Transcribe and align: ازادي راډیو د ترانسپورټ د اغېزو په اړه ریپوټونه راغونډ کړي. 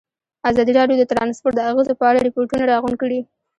ازادي 0.49 0.71
راډیو 0.79 0.99
د 0.99 1.03
ترانسپورټ 1.11 1.53
د 1.57 1.61
اغېزو 1.69 1.93
په 1.99 2.05
اړه 2.09 2.19
ریپوټونه 2.27 2.63
راغونډ 2.71 2.95
کړي. 3.01 3.19